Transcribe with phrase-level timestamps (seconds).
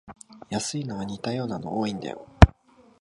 [0.49, 2.27] 安いのは似たようなの多いんだよ